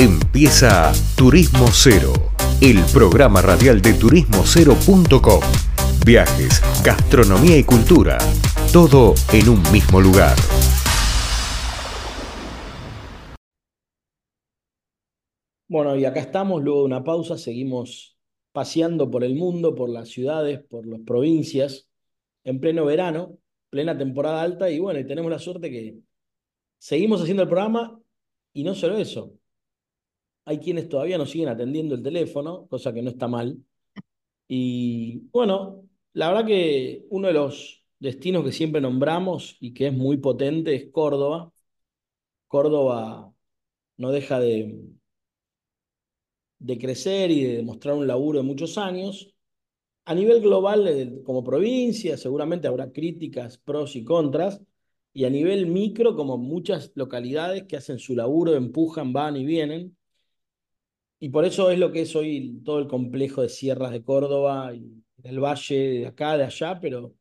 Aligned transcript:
Empieza 0.00 0.92
Turismo 1.16 1.66
Cero, 1.72 2.12
el 2.62 2.78
programa 2.92 3.42
radial 3.42 3.82
de 3.82 3.94
turismocero.com. 3.94 5.40
Viajes, 6.06 6.62
gastronomía 6.84 7.58
y 7.58 7.64
cultura, 7.64 8.16
todo 8.72 9.14
en 9.32 9.48
un 9.48 9.60
mismo 9.72 10.00
lugar. 10.00 10.36
Bueno, 15.66 15.96
y 15.96 16.04
acá 16.04 16.20
estamos, 16.20 16.62
luego 16.62 16.82
de 16.82 16.86
una 16.86 17.02
pausa, 17.02 17.36
seguimos 17.36 18.16
paseando 18.52 19.10
por 19.10 19.24
el 19.24 19.34
mundo, 19.34 19.74
por 19.74 19.90
las 19.90 20.10
ciudades, 20.10 20.62
por 20.62 20.86
las 20.86 21.00
provincias, 21.00 21.88
en 22.44 22.60
pleno 22.60 22.84
verano, 22.84 23.36
plena 23.68 23.98
temporada 23.98 24.42
alta, 24.42 24.70
y 24.70 24.78
bueno, 24.78 25.00
y 25.00 25.06
tenemos 25.08 25.28
la 25.28 25.40
suerte 25.40 25.72
que 25.72 25.98
seguimos 26.78 27.20
haciendo 27.20 27.42
el 27.42 27.48
programa, 27.48 28.00
y 28.52 28.62
no 28.62 28.76
solo 28.76 28.96
eso, 28.96 29.34
hay 30.48 30.58
quienes 30.60 30.88
todavía 30.88 31.18
nos 31.18 31.30
siguen 31.30 31.50
atendiendo 31.50 31.94
el 31.94 32.02
teléfono, 32.02 32.66
cosa 32.68 32.92
que 32.94 33.02
no 33.02 33.10
está 33.10 33.28
mal. 33.28 33.58
Y 34.48 35.18
bueno, 35.30 35.84
la 36.14 36.28
verdad 36.28 36.46
que 36.46 37.06
uno 37.10 37.28
de 37.28 37.34
los 37.34 37.84
destinos 37.98 38.44
que 38.44 38.52
siempre 38.52 38.80
nombramos 38.80 39.58
y 39.60 39.74
que 39.74 39.88
es 39.88 39.92
muy 39.92 40.16
potente 40.18 40.74
es 40.74 40.90
Córdoba. 40.90 41.52
Córdoba 42.48 43.34
no 43.98 44.10
deja 44.12 44.40
de, 44.40 44.80
crecer 46.80 47.30
y 47.30 47.44
de 47.44 47.56
demostrar 47.58 47.94
un 47.94 48.06
laburo 48.06 48.38
de 48.38 48.44
muchos 48.44 48.78
años. 48.78 49.34
A 50.06 50.14
nivel 50.14 50.40
global, 50.40 51.22
como 51.24 51.44
provincia, 51.44 52.16
seguramente 52.16 52.68
habrá 52.68 52.90
críticas, 52.92 53.58
pros 53.58 53.96
y 53.96 54.04
contras. 54.04 54.62
Y 55.12 55.24
a 55.24 55.30
nivel 55.30 55.66
micro, 55.66 56.16
como 56.16 56.38
muchas 56.38 56.92
localidades 56.94 57.64
que 57.64 57.76
hacen 57.76 57.98
su 57.98 58.14
laburo, 58.14 58.54
empujan, 58.54 59.12
van 59.12 59.36
y 59.36 59.44
vienen. 59.44 59.97
Y 61.20 61.30
por 61.30 61.44
eso 61.44 61.70
es 61.70 61.78
lo 61.78 61.90
que 61.90 62.02
es 62.02 62.14
hoy 62.14 62.60
todo 62.64 62.78
el 62.78 62.86
complejo 62.86 63.42
de 63.42 63.48
sierras 63.48 63.90
de 63.90 64.02
Córdoba 64.02 64.72
y 64.74 65.02
del 65.16 65.40
valle, 65.40 65.76
de 66.00 66.06
acá, 66.06 66.36
de 66.36 66.44
allá, 66.44 66.78
pero 66.80 67.14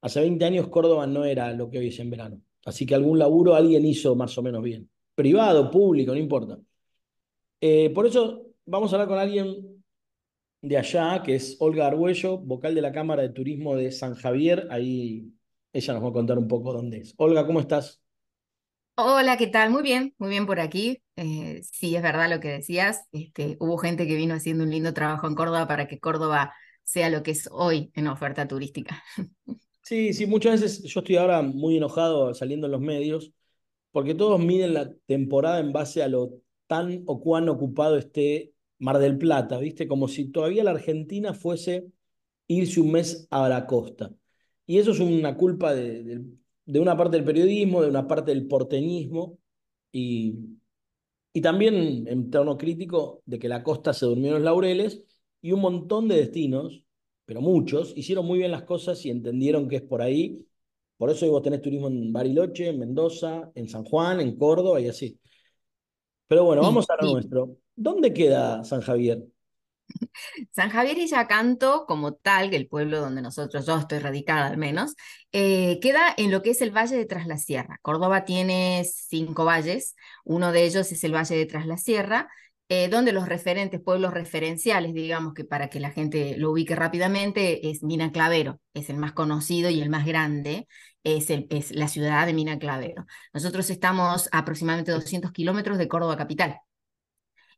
hace 0.00 0.20
20 0.20 0.44
años 0.44 0.68
Córdoba 0.68 1.06
no 1.06 1.24
era 1.24 1.52
lo 1.52 1.68
que 1.70 1.78
hoy 1.78 1.88
es 1.88 1.98
en 1.98 2.10
verano. 2.10 2.40
Así 2.64 2.86
que 2.86 2.94
algún 2.94 3.18
laburo 3.18 3.54
alguien 3.54 3.84
hizo 3.84 4.14
más 4.14 4.36
o 4.38 4.42
menos 4.42 4.62
bien. 4.62 4.88
Privado, 5.14 5.70
público, 5.70 6.12
no 6.12 6.18
importa. 6.18 6.58
Eh, 7.60 7.90
por 7.90 8.06
eso 8.06 8.46
vamos 8.64 8.92
a 8.92 8.96
hablar 8.96 9.08
con 9.08 9.18
alguien 9.18 9.82
de 10.62 10.76
allá, 10.76 11.22
que 11.22 11.36
es 11.36 11.56
Olga 11.60 11.86
Arguello, 11.86 12.38
vocal 12.38 12.74
de 12.74 12.82
la 12.82 12.92
Cámara 12.92 13.22
de 13.22 13.30
Turismo 13.30 13.76
de 13.76 13.92
San 13.92 14.14
Javier. 14.14 14.66
Ahí 14.70 15.32
ella 15.72 15.94
nos 15.94 16.04
va 16.04 16.08
a 16.08 16.12
contar 16.12 16.38
un 16.38 16.48
poco 16.48 16.72
dónde 16.72 16.98
es. 16.98 17.14
Olga, 17.16 17.46
¿cómo 17.46 17.60
estás? 17.60 18.02
Hola, 19.02 19.36
¿qué 19.38 19.46
tal? 19.46 19.70
Muy 19.70 19.82
bien, 19.82 20.14
muy 20.18 20.28
bien 20.28 20.44
por 20.46 20.60
aquí. 20.60 21.02
Eh, 21.16 21.62
sí, 21.72 21.96
es 21.96 22.02
verdad 22.02 22.28
lo 22.28 22.38
que 22.40 22.48
decías. 22.48 23.06
Este, 23.12 23.56
hubo 23.58 23.78
gente 23.78 24.06
que 24.06 24.14
vino 24.14 24.34
haciendo 24.34 24.64
un 24.64 24.70
lindo 24.70 24.92
trabajo 24.92 25.26
en 25.26 25.34
Córdoba 25.34 25.66
para 25.66 25.88
que 25.88 25.98
Córdoba 26.00 26.52
sea 26.84 27.08
lo 27.08 27.22
que 27.22 27.30
es 27.30 27.48
hoy 27.50 27.90
en 27.94 28.08
oferta 28.08 28.46
turística. 28.46 29.02
Sí, 29.82 30.12
sí, 30.14 30.26
muchas 30.26 30.60
veces 30.60 30.82
yo 30.84 31.00
estoy 31.00 31.16
ahora 31.16 31.42
muy 31.42 31.76
enojado 31.76 32.32
saliendo 32.34 32.66
en 32.66 32.72
los 32.72 32.80
medios 32.80 33.32
porque 33.92 34.14
todos 34.14 34.40
miden 34.40 34.74
la 34.74 34.92
temporada 35.06 35.60
en 35.60 35.72
base 35.72 36.02
a 36.02 36.08
lo 36.08 36.40
tan 36.68 37.02
o 37.06 37.20
cuán 37.20 37.48
ocupado 37.48 37.96
esté 37.98 38.52
Mar 38.78 38.98
del 38.98 39.18
Plata, 39.18 39.58
¿viste? 39.58 39.88
Como 39.88 40.08
si 40.08 40.26
todavía 40.30 40.64
la 40.64 40.72
Argentina 40.72 41.34
fuese 41.34 41.86
irse 42.48 42.80
un 42.80 42.92
mes 42.92 43.26
a 43.30 43.48
la 43.48 43.66
costa. 43.66 44.12
Y 44.66 44.78
eso 44.78 44.92
es 44.92 45.00
una 45.00 45.36
culpa 45.36 45.74
de, 45.74 46.04
de 46.04 46.24
una 46.78 46.96
parte 46.96 47.16
del 47.16 47.24
periodismo, 47.24 47.82
de 47.82 47.88
una 47.88 48.06
parte 48.06 48.30
del 48.30 48.46
porteñismo 48.46 49.38
y, 49.90 50.36
y 51.32 51.40
también 51.40 52.06
en 52.06 52.30
tono 52.30 52.56
crítico 52.56 53.22
de 53.26 53.38
que 53.38 53.48
la 53.48 53.62
costa 53.62 53.92
se 53.92 54.06
durmió 54.06 54.28
en 54.28 54.34
los 54.34 54.42
laureles 54.42 55.02
y 55.42 55.52
un 55.52 55.60
montón 55.60 56.06
de 56.06 56.16
destinos, 56.16 56.84
pero 57.24 57.40
muchos, 57.40 57.92
hicieron 57.96 58.26
muy 58.26 58.38
bien 58.38 58.50
las 58.52 58.62
cosas 58.62 59.04
y 59.06 59.10
entendieron 59.10 59.68
que 59.68 59.76
es 59.76 59.82
por 59.82 60.02
ahí. 60.02 60.46
Por 60.96 61.10
eso 61.10 61.24
hoy 61.24 61.30
vos 61.30 61.42
tenés 61.42 61.62
turismo 61.62 61.88
en 61.88 62.12
Bariloche, 62.12 62.68
en 62.68 62.78
Mendoza, 62.78 63.50
en 63.54 63.68
San 63.68 63.84
Juan, 63.84 64.20
en 64.20 64.36
Córdoba 64.36 64.80
y 64.80 64.88
así. 64.88 65.18
Pero 66.26 66.44
bueno, 66.44 66.62
vamos 66.62 66.88
a 66.90 67.02
lo 67.02 67.12
nuestro. 67.12 67.56
¿Dónde 67.74 68.12
queda 68.12 68.62
San 68.62 68.82
Javier? 68.82 69.26
San 70.52 70.70
Javier 70.70 70.98
y 70.98 71.06
Yacanto, 71.06 71.84
como 71.86 72.14
tal, 72.14 72.52
el 72.54 72.68
pueblo 72.68 73.00
donde 73.00 73.22
nosotros, 73.22 73.66
yo 73.66 73.76
estoy 73.78 73.98
radicada 73.98 74.46
al 74.46 74.58
menos, 74.58 74.94
eh, 75.32 75.78
queda 75.80 76.14
en 76.16 76.30
lo 76.30 76.42
que 76.42 76.50
es 76.50 76.60
el 76.62 76.70
Valle 76.70 76.96
de 76.96 77.06
Tras 77.06 77.26
la 77.26 77.38
Sierra. 77.38 77.78
Córdoba 77.82 78.24
tiene 78.24 78.84
cinco 78.84 79.44
valles, 79.44 79.94
uno 80.24 80.52
de 80.52 80.64
ellos 80.64 80.90
es 80.92 81.04
el 81.04 81.14
Valle 81.14 81.36
de 81.36 81.46
Tras 81.46 81.66
la 81.66 81.76
Sierra, 81.76 82.28
eh, 82.68 82.88
donde 82.88 83.12
los 83.12 83.28
referentes, 83.28 83.80
pueblos 83.80 84.14
referenciales, 84.14 84.94
digamos 84.94 85.34
que 85.34 85.44
para 85.44 85.68
que 85.68 85.80
la 85.80 85.90
gente 85.90 86.36
lo 86.36 86.52
ubique 86.52 86.76
rápidamente, 86.76 87.68
es 87.68 87.82
Mina 87.82 88.12
Clavero, 88.12 88.60
es 88.74 88.90
el 88.90 88.96
más 88.96 89.12
conocido 89.12 89.70
y 89.70 89.80
el 89.80 89.90
más 89.90 90.06
grande, 90.06 90.68
es, 91.02 91.30
el, 91.30 91.46
es 91.50 91.72
la 91.72 91.88
ciudad 91.88 92.26
de 92.26 92.32
Mina 92.34 92.58
Clavero. 92.58 93.06
Nosotros 93.32 93.70
estamos 93.70 94.28
a 94.32 94.38
aproximadamente 94.38 94.92
200 94.92 95.32
kilómetros 95.32 95.78
de 95.78 95.88
Córdoba 95.88 96.16
capital. 96.16 96.60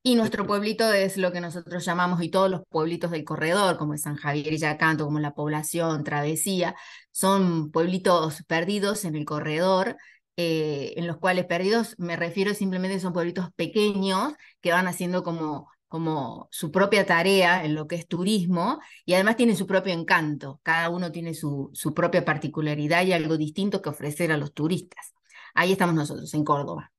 Y 0.05 0.17
nuestro 0.17 0.47
pueblito 0.47 0.93
es 0.93 1.17
lo 1.17 1.31
que 1.31 1.41
nosotros 1.41 1.85
llamamos, 1.85 2.23
y 2.23 2.29
todos 2.29 2.51
los 2.51 2.63
pueblitos 2.69 3.13
del 3.13 3.25
corredor, 3.25 3.79
como 3.79 3.97
San 3.97 4.17
Javier 4.17 4.53
y 4.53 4.59
Yacanto, 4.59 5.05
como 5.05 5.21
la 5.21 5.35
población, 5.35 6.03
Travesía, 6.03 6.75
son 7.13 7.71
pueblitos 7.71 8.43
perdidos 8.49 9.05
en 9.05 9.15
el 9.15 9.25
corredor, 9.25 9.97
eh, 10.37 10.95
en 10.97 11.07
los 11.07 11.19
cuales 11.19 11.45
perdidos 11.47 11.95
me 11.99 12.17
refiero 12.17 12.55
simplemente 12.55 12.99
son 12.99 13.13
pueblitos 13.13 13.53
pequeños 13.55 14.33
que 14.61 14.73
van 14.73 14.89
haciendo 14.89 15.23
como, 15.23 15.71
como 15.89 16.49
su 16.51 16.73
propia 16.73 17.07
tarea 17.07 17.65
en 17.65 17.75
lo 17.75 17.87
que 17.87 17.97
es 17.97 18.09
turismo 18.09 18.81
y 19.05 19.15
además 19.15 19.37
tienen 19.37 19.57
su 19.57 19.67
propio 19.67 19.93
encanto. 19.93 20.59
Cada 20.65 20.89
uno 20.91 21.13
tiene 21.13 21.35
su, 21.35 21.71
su 21.75 21.95
propia 21.95 22.25
particularidad 22.25 23.05
y 23.05 23.13
algo 23.13 23.37
distinto 23.37 23.83
que 23.83 23.91
ofrecer 23.91 24.33
a 24.33 24.37
los 24.39 24.53
turistas. 24.55 25.15
Ahí 25.55 25.73
estamos 25.73 25.95
nosotros, 25.95 26.33
en 26.35 26.45
Córdoba. 26.45 26.92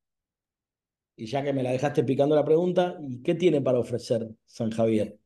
Y 1.15 1.27
ya 1.27 1.43
que 1.43 1.53
me 1.53 1.63
la 1.63 1.71
dejaste 1.71 2.03
picando 2.03 2.35
la 2.35 2.45
pregunta, 2.45 2.97
¿y 3.01 3.21
qué 3.21 3.35
tiene 3.35 3.61
para 3.61 3.79
ofrecer 3.79 4.27
San 4.45 4.71
Javier? 4.71 5.17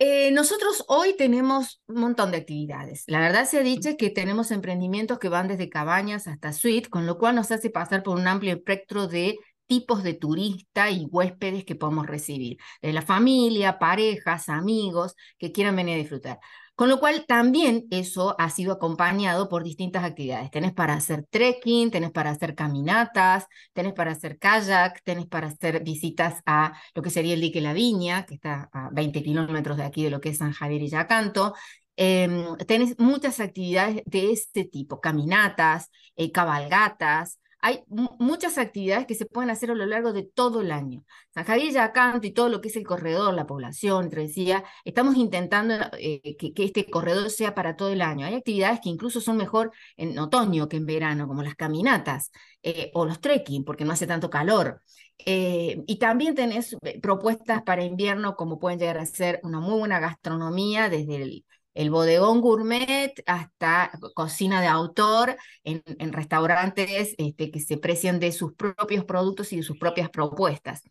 Eh, 0.00 0.30
nosotros 0.30 0.84
hoy 0.86 1.16
tenemos 1.16 1.82
un 1.88 2.00
montón 2.00 2.30
de 2.30 2.36
actividades. 2.36 3.02
La 3.08 3.18
verdad 3.18 3.46
se 3.46 3.58
ha 3.58 3.62
dicho 3.62 3.96
que 3.98 4.10
tenemos 4.10 4.52
emprendimientos 4.52 5.18
que 5.18 5.28
van 5.28 5.48
desde 5.48 5.68
cabañas 5.68 6.28
hasta 6.28 6.52
suite, 6.52 6.88
con 6.88 7.04
lo 7.04 7.18
cual 7.18 7.34
nos 7.34 7.50
hace 7.50 7.68
pasar 7.68 8.04
por 8.04 8.16
un 8.16 8.28
amplio 8.28 8.52
espectro 8.52 9.08
de 9.08 9.36
tipos 9.66 10.04
de 10.04 10.14
turista 10.14 10.90
y 10.90 11.06
huéspedes 11.10 11.64
que 11.64 11.74
podemos 11.74 12.06
recibir, 12.06 12.58
de 12.80 12.92
la 12.92 13.02
familia, 13.02 13.78
parejas, 13.78 14.48
amigos 14.48 15.14
que 15.36 15.50
quieran 15.50 15.76
venir 15.76 15.94
a 15.94 15.98
disfrutar. 15.98 16.38
Con 16.78 16.88
lo 16.88 17.00
cual 17.00 17.24
también 17.26 17.86
eso 17.90 18.36
ha 18.38 18.50
sido 18.50 18.72
acompañado 18.72 19.48
por 19.48 19.64
distintas 19.64 20.04
actividades. 20.04 20.48
Tenés 20.52 20.72
para 20.72 20.94
hacer 20.94 21.26
trekking, 21.28 21.90
tenés 21.90 22.12
para 22.12 22.30
hacer 22.30 22.54
caminatas, 22.54 23.46
tenés 23.72 23.94
para 23.94 24.12
hacer 24.12 24.38
kayak, 24.38 25.02
tenés 25.02 25.26
para 25.26 25.48
hacer 25.48 25.82
visitas 25.82 26.40
a 26.46 26.78
lo 26.94 27.02
que 27.02 27.10
sería 27.10 27.34
el 27.34 27.40
dique 27.40 27.60
La 27.60 27.72
Viña, 27.72 28.24
que 28.26 28.34
está 28.34 28.70
a 28.72 28.90
20 28.92 29.24
kilómetros 29.24 29.76
de 29.76 29.82
aquí 29.82 30.04
de 30.04 30.10
lo 30.10 30.20
que 30.20 30.28
es 30.28 30.38
San 30.38 30.52
Javier 30.52 30.82
y 30.82 30.88
Yacanto. 30.88 31.52
Em, 31.96 32.56
tenés 32.58 32.96
muchas 33.00 33.40
actividades 33.40 34.02
de 34.06 34.30
este 34.30 34.64
tipo, 34.64 35.00
caminatas, 35.00 35.90
eh, 36.14 36.30
cabalgatas, 36.30 37.40
hay 37.60 37.82
muchas 37.88 38.56
actividades 38.56 39.06
que 39.06 39.14
se 39.14 39.26
pueden 39.26 39.50
hacer 39.50 39.70
a 39.70 39.74
lo 39.74 39.84
largo 39.86 40.12
de 40.12 40.22
todo 40.22 40.60
el 40.60 40.70
año. 40.70 41.04
San 41.30 41.44
Javier 41.44 41.90
y 42.22 42.30
todo 42.30 42.48
lo 42.48 42.60
que 42.60 42.68
es 42.68 42.76
el 42.76 42.86
corredor, 42.86 43.34
la 43.34 43.46
población, 43.46 44.10
te 44.10 44.20
decía, 44.20 44.64
estamos 44.84 45.16
intentando 45.16 45.74
eh, 45.98 46.36
que, 46.36 46.52
este 46.56 46.88
corredor 46.88 47.30
sea 47.30 47.54
para 47.54 47.76
todo 47.76 47.90
el 47.90 48.02
año. 48.02 48.26
Hay 48.26 48.34
actividades 48.34 48.80
que 48.80 48.90
incluso 48.90 49.20
son 49.20 49.36
mejor 49.36 49.72
en 49.96 50.18
otoño 50.18 50.68
que 50.68 50.76
en 50.76 50.86
verano, 50.86 51.26
como 51.26 51.42
las 51.42 51.56
caminatas 51.56 52.30
eh, 52.62 52.90
o 52.94 53.04
los 53.04 53.20
trekking, 53.20 53.64
porque 53.64 53.84
no 53.84 53.92
hace 53.92 54.06
tanto 54.06 54.30
calor. 54.30 54.80
Eh, 55.26 55.82
y 55.86 55.98
también 55.98 56.36
tenés 56.36 56.76
propuestas 57.02 57.62
para 57.62 57.82
invierno, 57.84 58.36
como 58.36 58.60
pueden 58.60 58.78
llegar 58.78 58.98
a 58.98 59.06
ser 59.06 59.40
una 59.42 59.58
muy 59.58 59.78
buena 59.78 59.98
gastronomía 59.98 60.88
desde 60.88 61.16
el 61.16 61.44
el 61.78 61.90
bodegón 61.90 62.40
gourmet 62.40 63.22
hasta 63.24 63.92
cocina 64.16 64.60
de 64.60 64.66
autor 64.66 65.36
en, 65.62 66.12
restaurantes 66.12 67.14
este, 67.18 67.52
que 67.52 67.60
se 67.60 67.76
precian 67.76 68.18
de 68.18 68.32
sus 68.32 68.54
propios 68.54 69.04
productos 69.04 69.52
y 69.52 69.58
de 69.58 69.62
sus 69.62 69.78
propias 69.78 70.10
propuestas. 70.10 70.82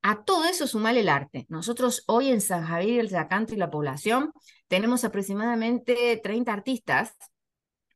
A 0.00 0.24
todo 0.24 0.46
eso 0.46 0.66
sumale 0.66 1.00
el 1.00 1.10
arte. 1.10 1.44
Nosotros 1.50 2.04
hoy 2.06 2.30
en 2.30 2.40
San 2.40 2.64
Javier, 2.64 3.00
el 3.00 3.10
Yacanto 3.10 3.52
y 3.52 3.58
la 3.58 3.70
población 3.70 4.32
tenemos 4.66 5.04
aproximadamente 5.04 6.18
30 6.24 6.50
artistas 6.54 7.14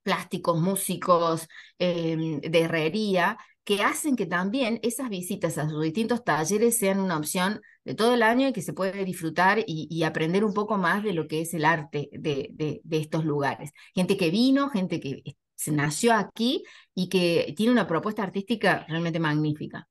plásticos, 0.02 0.60
músicos, 0.60 1.48
em, 1.78 2.42
de 2.42 2.60
herrería, 2.60 3.38
que 3.64 3.82
hacen 3.82 4.14
que 4.14 4.26
también 4.26 4.78
esas 4.82 5.08
visitas 5.08 5.56
a 5.58 5.68
sus 5.68 5.82
distintos 5.82 6.22
talleres 6.22 6.78
sean 6.78 7.00
una 7.00 7.16
opción 7.16 7.60
de 7.84 7.94
todo 7.94 8.14
el 8.14 8.22
año 8.22 8.48
y 8.48 8.52
que 8.52 8.62
se 8.62 8.74
puede 8.74 9.04
disfrutar 9.04 9.64
y, 9.66 10.02
aprender 10.04 10.44
un 10.44 10.52
poco 10.52 10.76
más 10.76 11.02
de 11.02 11.14
lo 11.14 11.26
que 11.26 11.40
es 11.40 11.54
el 11.54 11.64
arte 11.64 12.10
de, 12.12 12.50
de, 12.52 12.96
estos 12.98 13.24
lugares. 13.24 13.72
Gente 13.94 14.16
que 14.16 14.30
vino, 14.30 14.68
gente 14.68 15.00
que 15.00 15.22
se 15.54 15.72
nació 15.72 16.12
aquí 16.14 16.62
y 16.94 17.08
que 17.08 17.54
tiene 17.56 17.72
una 17.72 17.86
propuesta 17.86 18.22
artística 18.22 18.84
realmente 18.88 19.18
magnífica. 19.18 19.88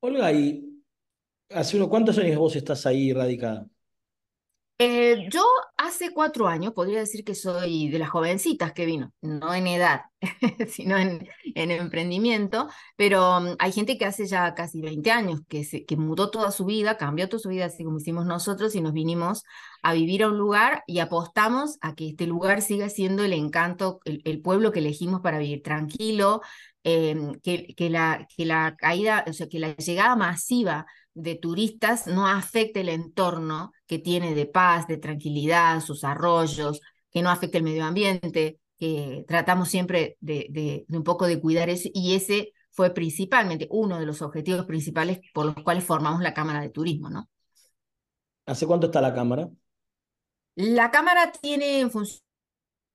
Olga, 0.00 0.32
y 0.32 0.82
hace 1.50 1.76
unos 1.76 1.88
cuántos 1.88 2.16
años 2.18 2.38
vos 2.38 2.56
estás 2.56 2.86
ahí 2.86 3.12
radicada. 3.12 3.66
Eh, 4.78 5.28
yo 5.30 5.42
hace 5.78 6.12
cuatro 6.12 6.48
años 6.48 6.74
podría 6.74 6.98
decir 6.98 7.24
que 7.24 7.34
soy 7.34 7.88
de 7.88 7.98
las 7.98 8.10
jovencitas 8.10 8.74
que 8.74 8.84
vino, 8.84 9.10
no 9.22 9.54
en 9.54 9.66
edad, 9.68 10.02
sino 10.68 10.98
en, 10.98 11.26
en, 11.54 11.70
emprendimiento, 11.70 12.68
pero 12.94 13.38
um, 13.38 13.56
hay 13.58 13.72
gente 13.72 13.96
que 13.96 14.04
hace 14.04 14.26
ya 14.26 14.54
casi 14.54 14.82
20 14.82 15.10
años, 15.10 15.40
que, 15.48 15.64
se, 15.64 15.86
mudó 15.96 16.30
toda 16.30 16.50
su 16.50 16.66
vida, 16.66 16.98
cambió 16.98 17.26
toda 17.26 17.40
su 17.40 17.48
vida, 17.48 17.64
así 17.64 17.84
como 17.84 17.96
hicimos 17.96 18.26
nosotros, 18.26 18.74
y 18.74 18.82
nos 18.82 18.92
vinimos 18.92 19.44
a 19.82 19.94
vivir 19.94 20.24
a 20.24 20.28
un 20.28 20.36
lugar 20.36 20.82
y 20.86 20.98
apostamos 20.98 21.78
a 21.80 21.94
que 21.94 22.08
este 22.10 22.26
lugar 22.26 22.60
siga 22.60 22.90
siendo 22.90 23.24
el 23.24 23.32
encanto, 23.32 24.00
el, 24.04 24.42
pueblo 24.42 24.72
que 24.72 24.80
elegimos 24.80 25.22
para 25.22 25.38
vivir 25.38 25.62
tranquilo, 25.62 26.42
eh, 26.84 27.16
que, 27.42 27.90
la, 27.90 28.28
que 28.36 28.44
la 28.44 28.76
caída, 28.76 29.24
o 29.26 29.32
sea, 29.32 29.48
que 29.48 29.58
la 29.58 29.74
llegada 29.76 30.16
masiva 30.16 30.84
de 31.16 31.34
turistas 31.36 32.06
no 32.06 32.26
afecte 32.28 32.80
el 32.82 32.88
entorno 32.90 33.72
que 33.86 33.98
tiene 33.98 34.34
de 34.34 34.46
paz, 34.46 34.86
de 34.86 34.98
tranquilidad, 34.98 35.80
sus 35.80 36.04
arroyos, 36.04 36.80
que 37.10 37.22
no 37.22 37.30
afecte 37.30 37.58
el 37.58 37.64
medio 37.64 37.84
ambiente, 37.84 38.60
que 38.78 39.24
tratamos 39.26 39.68
siempre 39.68 40.16
de, 40.20 40.46
de, 40.50 40.84
de 40.88 40.98
un 40.98 41.04
poco 41.04 41.26
de 41.26 41.40
cuidar 41.40 41.70
eso 41.70 41.88
y 41.94 42.14
ese 42.14 42.52
fue 42.70 42.90
principalmente 42.92 43.66
uno 43.70 43.98
de 43.98 44.06
los 44.06 44.20
objetivos 44.22 44.66
principales 44.66 45.20
por 45.32 45.46
los 45.46 45.54
cuales 45.64 45.84
formamos 45.84 46.20
la 46.20 46.34
Cámara 46.34 46.60
de 46.60 46.70
Turismo, 46.70 47.08
¿no? 47.10 47.28
¿Hace 48.46 48.66
cuánto 48.66 48.86
está 48.86 49.00
la 49.00 49.14
Cámara? 49.14 49.48
La 50.56 50.90
Cámara 50.90 51.32
tiene 51.32 51.80
en 51.80 51.90
función 51.90 52.20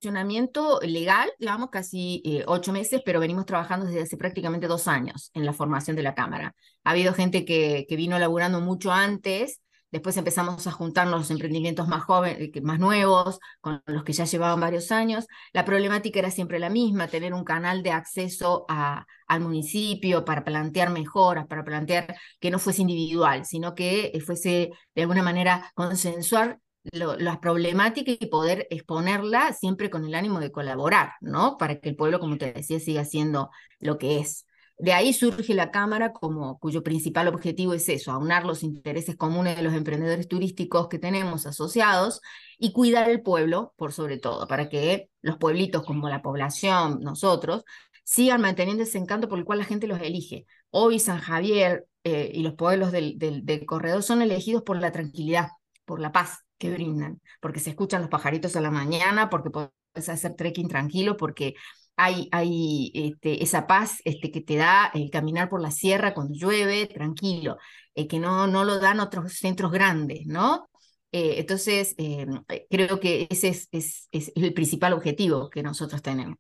funcionamiento 0.01 0.80
legal, 0.81 1.31
digamos, 1.38 1.69
casi 1.69 2.24
eh, 2.25 2.44
ocho 2.48 2.74
meses, 2.74 3.03
pero 3.06 3.19
venimos 3.19 3.45
trabajando 3.45 3.86
desde 3.86 4.01
hace 4.01 4.18
prácticamente 4.18 4.65
dos 4.68 4.88
años 4.88 5.30
en 5.36 5.45
la 5.45 5.53
formación 5.53 5.95
de 5.95 6.01
la 6.01 6.15
Cámara. 6.15 6.56
Ha 6.83 6.92
habido 6.92 7.13
gente 7.13 7.45
que, 7.45 7.86
vino 7.92 8.18
laburando 8.18 8.62
mucho 8.62 8.92
antes, 8.92 9.62
después 9.92 10.18
empezamos 10.18 10.65
a 10.65 10.71
juntarnos 10.71 11.19
los 11.19 11.30
emprendimientos 11.30 11.88
más 11.88 12.01
jóvenes, 12.03 12.50
más 12.63 12.80
nuevos, 12.80 13.38
con 13.59 13.83
los 13.86 14.03
que 14.03 14.13
ya 14.13 14.25
llevaban 14.25 14.59
varios 14.59 14.92
años. 14.92 15.27
La 15.53 15.65
problemática 15.65 16.18
era 16.18 16.31
siempre 16.31 16.57
la 16.57 16.71
misma, 16.71 17.07
tener 17.07 17.36
un 17.36 17.44
canal 17.44 17.83
de 17.83 17.92
acceso 17.92 18.65
al 18.68 19.42
municipio 19.42 20.25
para 20.25 20.44
plantear 20.44 20.89
mejoras, 20.89 21.45
para 21.45 21.63
plantear 21.63 22.15
que 22.39 22.50
no 22.50 22.57
fuese 22.57 22.81
individual, 22.81 23.45
sino 23.45 23.75
que 23.75 24.19
fuese 24.25 24.71
de 24.95 25.01
alguna 25.04 25.21
manera 25.21 25.71
consensuar 25.75 26.57
lo, 26.83 27.16
las 27.18 27.38
problemáticas 27.39 28.18
y 28.19 28.25
poder 28.28 28.68
exponerla 28.69 29.54
siempre 29.54 29.89
con 29.89 30.06
el 30.06 30.16
ánimo 30.16 30.39
de 30.39 30.51
colaborar, 30.51 31.13
¿no? 31.22 31.57
Para 31.57 31.80
que 31.80 31.89
el 31.89 31.95
pueblo, 31.95 32.19
como 32.19 32.38
te 32.38 32.51
decía, 32.54 32.80
siga 32.80 33.06
siendo 33.06 33.51
lo 33.80 33.98
que 33.98 34.19
es. 34.19 34.45
De 34.78 34.94
ahí 34.94 35.13
surge 35.13 35.54
la 35.54 35.69
Cámara, 35.69 36.12
como, 36.12 36.57
cuyo 36.57 36.81
principal 36.81 37.28
objetivo 37.28 37.75
es 37.75 37.88
eso, 37.88 38.12
aunar 38.12 38.45
los 38.45 38.63
intereses 38.63 39.16
comunes 39.16 39.56
de 39.56 39.62
los 39.62 39.75
emprendedores 39.75 40.28
turísticos 40.28 40.88
que 40.88 40.98
tenemos 40.98 41.45
asociados 41.45 42.19
y 42.57 42.74
cuidar 42.74 43.07
el 43.07 43.22
pueblo, 43.22 43.74
por 43.78 43.94
sobre 43.94 44.18
todo, 44.18 44.48
para 44.48 44.69
que 44.69 45.10
los 45.22 45.38
pueblitos 45.38 45.83
como 45.83 46.10
la 46.10 46.24
población, 46.24 47.00
nosotros, 47.01 47.63
sigan 48.04 48.42
manteniendo 48.42 48.81
ese 48.81 48.98
encanto 48.98 49.30
por 49.30 49.38
el 49.38 49.45
cual 49.45 49.60
la 49.60 49.66
gente 49.66 49.86
los 49.86 50.01
elige. 50.01 50.48
Hoy 50.72 50.98
San 50.98 51.19
Javier 51.19 51.86
eh, 52.04 52.31
y 52.33 52.42
los 52.42 52.56
pueblos 52.56 52.92
del, 52.92 53.19
del, 53.19 53.45
del 53.45 53.66
corredor 53.68 54.01
son 54.01 54.24
elegidos 54.24 54.63
por 54.63 54.81
la 54.81 54.92
tranquilidad, 54.92 55.50
por 55.86 56.00
la 56.00 56.12
paz, 56.12 56.39
que 56.62 56.69
brindan, 56.69 57.19
porque 57.42 57.60
se 57.60 57.72
escuchan 57.72 58.02
los 58.02 58.10
pajaritos 58.12 58.56
a 58.56 58.62
la 58.62 58.69
mañana, 58.69 59.31
porque 59.31 59.50
puedes 59.50 60.10
hacer 60.10 60.36
trekking 60.36 60.68
tranquilo, 60.68 61.18
porque 61.18 61.56
hay, 61.96 62.30
hay 62.31 62.92
este, 62.94 63.44
esa 63.44 63.66
paz 63.66 64.00
este, 64.06 64.30
que 64.30 64.42
te 64.42 64.58
da 64.58 64.92
el 64.94 65.10
caminar 65.10 65.50
por 65.50 65.60
la 65.60 65.72
sierra 65.72 66.13
cuando 66.13 66.36
llueve, 66.36 66.86
tranquilo, 66.86 67.58
eh, 67.96 68.08
que 68.08 68.19
no, 68.19 68.46
no 68.46 68.63
lo 68.63 68.80
dan 68.80 69.00
otros 69.00 69.34
centros 69.34 69.72
grandes, 69.72 70.28
¿no? 70.28 70.69
Eh, 71.12 71.40
entonces, 71.40 71.96
eh, 71.98 72.28
creo 72.69 73.00
que 73.00 73.28
ese 73.31 73.50
es, 73.50 73.68
es, 73.72 74.07
es, 74.12 74.31
el 74.36 74.54
principal 74.54 74.94
objetivo 74.94 75.50
que 75.50 75.64
nosotros 75.64 76.02
tenemos. 76.04 76.38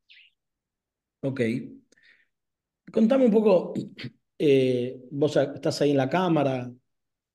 Ok. 1.21 1.41
Contame 2.93 3.25
un 3.25 3.31
poco, 3.31 3.73
vos 5.11 5.35
estás 5.35 5.81
ahí 5.81 5.91
en 5.91 5.97
la 5.97 6.09
cámara, 6.09 6.71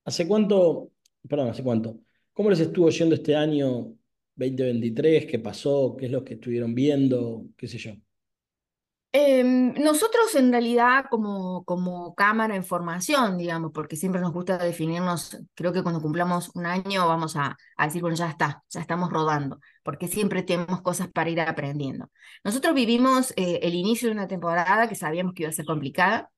¿hace 0.05 0.29
cuánto, 0.29 0.93
perdón, 1.29 1.49
hace 1.49 1.65
cuánto? 1.65 2.06
¿Cómo 2.37 2.51
les 2.51 2.61
estuvo 2.61 2.91
yendo 2.91 3.15
este 3.15 3.35
año 3.35 3.95
2023? 4.35 5.25
¿Qué 5.25 5.39
pasó? 5.39 5.97
¿Qué 5.99 6.05
es 6.05 6.13
lo 6.13 6.23
que 6.23 6.35
estuvieron 6.35 6.75
viendo? 6.75 7.47
¿Qué 7.57 7.67
sé 7.67 7.79
yo? 7.79 7.93
Eh, 9.11 9.43
nosotros 9.43 10.35
en 10.35 10.53
realidad 10.53 11.07
como, 11.09 11.65
como 11.65 12.15
cámara 12.15 12.55
en 12.55 12.63
formación, 12.63 13.39
digamos, 13.39 13.73
porque 13.73 13.97
siempre 13.97 14.21
nos 14.21 14.35
gusta 14.35 14.59
definirnos, 14.59 15.39
creo 15.55 15.73
que 15.73 15.83
cuando 15.83 16.03
cumplamos 16.03 16.51
un 16.55 16.67
año 16.67 17.09
vamos 17.09 17.37
a, 17.37 17.57
a, 17.79 17.87
decir, 17.87 18.03
bueno, 18.03 18.19
ya 18.19 18.29
está, 18.29 18.63
ya 18.69 18.81
estamos 18.83 19.11
rodando, 19.11 19.59
porque 19.83 20.07
siempre 20.07 20.43
tenemos 20.43 20.83
cosas 20.83 21.09
para 21.09 21.31
ir 21.31 21.41
aprendiendo. 21.41 22.11
Nosotros 22.45 22.75
vivimos 22.75 23.33
eh, 23.37 23.61
el 23.63 23.75
inicio 23.75 24.09
de 24.09 24.15
una 24.15 24.29
temporada 24.29 24.91
que 24.91 24.95
sabíamos 24.95 25.33
que 25.33 25.45
iba 25.45 25.49
a 25.49 25.55
ser 25.55 25.65
complicada, 25.65 26.31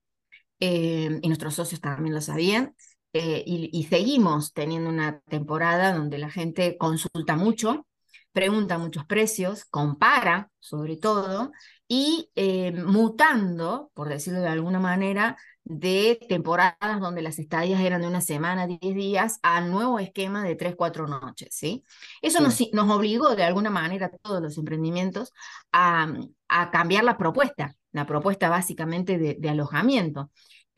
eh, 0.61 1.19
y 1.21 1.27
nuestros 1.27 1.55
socios 1.55 1.81
también 1.81 2.15
lo 2.15 2.21
sabían, 2.21 2.73
eh, 3.13 3.43
y, 3.45 3.69
y, 3.73 3.83
seguimos 3.85 4.53
teniendo 4.53 4.89
una 4.89 5.19
temporada 5.21 5.93
donde 5.93 6.17
la 6.19 6.29
gente 6.29 6.77
consulta 6.77 7.35
mucho, 7.35 7.87
pregunta 8.31 8.77
muchos 8.77 9.05
precios, 9.05 9.65
compara 9.65 10.51
sobre 10.59 10.97
todo, 10.97 11.51
y 11.87 12.29
eh, 12.35 12.71
mutando, 12.71 13.91
por 13.95 14.09
decirlo 14.09 14.41
de 14.41 14.47
alguna 14.47 14.79
manera, 14.79 15.37
de 15.63 16.19
temporadas 16.29 16.99
donde 16.99 17.23
las 17.23 17.39
estadías 17.39 17.81
eran 17.81 18.01
de 18.01 18.07
una 18.07 18.21
semana, 18.21 18.67
10 18.67 18.79
días, 18.95 19.39
al 19.41 19.71
nuevo 19.71 19.99
esquema 19.99 20.43
de 20.43 20.55
3, 20.55 20.75
4 20.75 21.07
noches. 21.07 21.49
¿sí? 21.51 21.83
Eso 22.21 22.37
sí. 22.51 22.69
nos, 22.71 22.85
nos 22.87 22.95
obligó 22.95 23.35
de 23.35 23.43
alguna 23.43 23.71
manera 23.71 24.07
a 24.07 24.09
todos 24.09 24.41
los 24.41 24.57
emprendimientos 24.57 25.33
a, 25.71 26.13
a 26.47 26.71
cambiar 26.71 27.03
la 27.03 27.17
propuesta, 27.17 27.75
la 27.91 28.05
propuesta 28.05 28.49
básicamente 28.49 29.17
de, 29.17 29.35
de 29.39 29.49
alojamiento. 29.49 30.29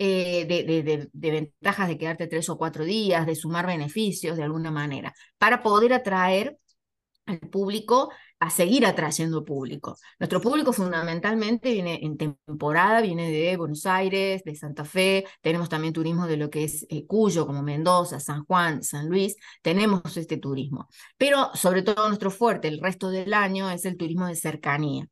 Eh, 0.03 0.45
de, 0.48 0.63
de, 0.63 1.09
de, 1.13 1.31
ventajas 1.31 1.88
de 1.88 1.95
quedarte 1.95 2.25
tres 2.25 2.50
o 2.50 2.57
cuatro 2.57 2.83
días, 2.83 3.27
de 3.27 3.36
sumar 3.36 3.68
beneficios 3.68 4.36
de 4.36 4.42
alguna 4.42 4.71
manera, 4.71 5.13
para 5.38 5.62
poder 5.62 5.94
atraer 5.94 6.57
al 7.27 7.39
público 7.39 8.09
a 8.39 8.50
seguir 8.50 8.88
atrayendo 8.88 9.45
público. 9.45 9.98
Nuestro 10.19 10.42
público 10.42 10.74
fundamentalmente 10.74 11.71
viene 11.71 12.00
en 12.01 12.18
temporada, 12.18 13.01
viene 13.01 13.30
de 13.31 13.56
Buenos 13.57 13.86
Aires, 13.86 14.44
de 14.44 14.56
Santa 14.56 14.86
Fe, 14.86 15.25
tenemos 15.39 15.69
también 15.69 15.94
turismo 15.94 16.25
de 16.25 16.38
lo 16.38 16.50
que 16.50 16.63
es 16.63 16.83
eh, 16.89 17.06
Cuyo, 17.06 17.46
como 17.46 17.62
Mendoza, 17.62 18.20
San 18.20 18.43
Juan, 18.46 18.81
San 18.81 19.08
Luis, 19.08 19.36
tenemos 19.62 20.17
este 20.17 20.38
turismo. 20.38 20.89
Pero 21.15 21.51
sobre 21.53 21.84
todo 21.84 22.08
nuestro 22.08 22.31
fuerte 22.31 22.70
el 22.70 22.79
resto 22.79 23.12
del 23.12 23.36
año 23.36 23.70
es 23.70 23.86
el 23.86 23.98
turismo 23.98 24.25
de 24.25 24.36
cercanía. 24.36 25.08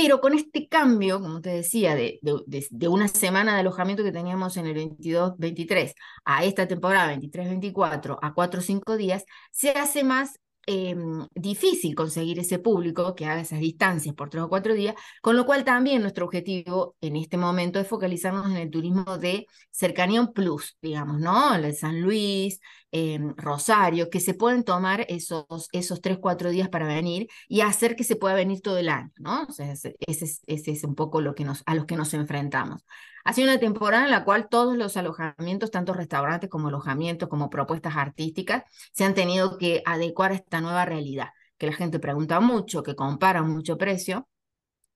Pero 0.00 0.20
con 0.20 0.32
este 0.32 0.68
cambio, 0.68 1.20
como 1.20 1.40
te 1.40 1.50
decía, 1.50 1.96
de, 1.96 2.20
de, 2.22 2.66
de, 2.70 2.88
una 2.88 3.08
semana 3.08 3.54
de 3.54 3.60
alojamiento 3.60 4.04
que 4.04 4.12
teníamos 4.12 4.56
en 4.56 4.66
el 4.68 4.76
22-23 4.76 5.92
a 6.24 6.44
esta 6.44 6.68
temporada 6.68 7.12
23-24 7.16 8.16
a 8.22 8.32
4 8.32 8.60
o 8.60 8.62
5 8.62 8.96
días, 8.96 9.24
se 9.50 9.70
hace 9.70 10.04
más 10.04 10.38
eh, 10.68 10.94
difícil 11.34 11.96
conseguir 11.96 12.38
ese 12.38 12.60
público 12.60 13.16
que 13.16 13.26
haga 13.26 13.40
esas 13.40 13.58
distancias 13.58 14.14
por 14.14 14.30
3 14.30 14.44
o 14.44 14.48
4 14.48 14.74
días, 14.74 14.94
con 15.20 15.34
lo 15.34 15.44
cual 15.46 15.64
también 15.64 16.02
nuestro 16.02 16.26
objetivo 16.26 16.94
en 17.00 17.16
este 17.16 17.36
momento 17.36 17.80
es 17.80 17.88
focalizarnos 17.88 18.46
en 18.46 18.56
el 18.56 18.70
turismo 18.70 19.18
de 19.18 19.46
cercanía 19.72 20.24
plus, 20.26 20.76
digamos, 20.80 21.18
¿no? 21.18 21.56
El 21.56 21.62
de 21.62 21.72
San 21.72 22.00
Luis, 22.00 22.60
eh, 22.92 23.18
Rosario, 23.36 24.08
que 24.10 24.20
se 24.20 24.34
pueden 24.34 24.64
tomar 24.64 25.04
esos, 25.08 25.68
esos 25.72 26.00
3, 26.00 26.18
4 26.20 26.50
días 26.50 26.68
para 26.68 26.86
venir 26.86 27.28
y 27.48 27.60
hacer 27.60 27.96
que 27.96 28.04
se 28.04 28.16
pueda 28.16 28.34
venir 28.34 28.60
todo 28.62 28.78
el 28.78 28.88
año, 28.88 29.10
¿no? 29.18 29.44
O 29.44 29.52
sea, 29.52 29.72
ese, 29.72 29.96
ese, 30.00 30.24
ese 30.46 30.70
es 30.70 30.84
un 30.84 30.94
poco 30.94 31.20
lo 31.20 31.34
que 31.34 31.44
nos, 31.44 31.62
a 31.66 31.74
los 31.74 31.84
que 31.84 31.96
nos 31.96 32.14
enfrentamos. 32.14 32.84
Ha 33.24 33.32
sido 33.34 33.48
una 33.48 33.60
temporada 33.60 34.04
en 34.04 34.10
la 34.10 34.24
cual 34.24 34.48
todos 34.48 34.76
los 34.76 34.96
alojamientos, 34.96 35.70
tanto 35.70 35.92
restaurantes 35.92 36.48
como 36.48 36.68
alojamientos, 36.68 37.28
como 37.28 37.50
propuestas 37.50 37.96
artísticas, 37.96 38.62
se 38.92 39.04
han 39.04 39.14
tenido 39.14 39.58
que 39.58 39.82
adecuar 39.84 40.32
a 40.32 40.36
esta 40.36 40.60
nueva 40.60 40.84
realidad, 40.86 41.28
que 41.58 41.66
la 41.66 41.74
gente 41.74 41.98
pregunta 41.98 42.40
mucho, 42.40 42.82
que 42.82 42.94
compara 42.94 43.42
mucho 43.42 43.76
precio, 43.76 44.28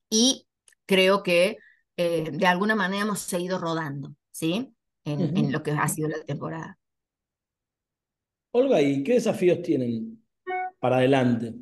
y 0.09 0.47
creo 0.87 1.23
que 1.23 1.59
eh, 1.97 2.31
de 2.33 2.47
alguna 2.47 2.75
manera 2.75 3.03
hemos 3.03 3.21
seguido 3.21 3.59
rodando, 3.59 4.15
¿sí? 4.31 4.75
En, 5.05 5.21
uh 5.21 5.25
-huh. 5.25 5.39
en 5.39 5.53
lo 5.53 5.63
que 5.63 5.73
ha 5.73 5.89
sido 5.89 6.09
la 6.09 6.23
temporada. 6.25 6.79
Olga, 8.53 8.83
¿y 8.83 9.03
qué 9.03 9.15
desafíos 9.15 9.63
tienen 9.63 10.23
para 10.79 10.97
adelante? 10.97 11.55